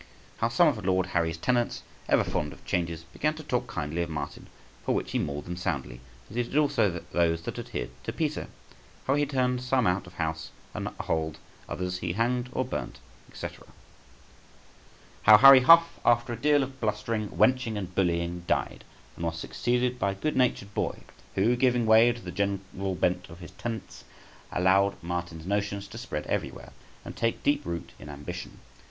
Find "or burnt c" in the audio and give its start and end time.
12.51-13.47